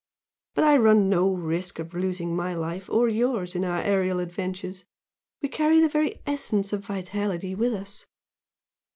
But 0.55 0.63
I 0.63 0.77
run 0.77 1.09
no 1.11 1.31
risk 1.31 1.77
of 1.77 1.93
losing 1.93 2.35
my 2.35 2.55
life 2.55 2.89
or 2.89 3.07
yours 3.07 3.53
in 3.53 3.63
our 3.63 3.83
aerial 3.83 4.19
adventures; 4.19 4.83
we 5.43 5.47
carry 5.47 5.79
the 5.79 5.89
very 5.89 6.23
essence 6.25 6.73
of 6.73 6.83
vitality 6.83 7.53
with 7.53 7.75
us. 7.75 8.07